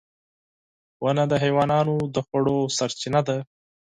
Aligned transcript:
•ونه 1.03 1.23
د 1.31 1.33
حیواناتو 1.43 1.95
د 2.15 2.17
خوړو 2.25 2.57
سرچینه 2.77 3.21
ده. 3.27 3.37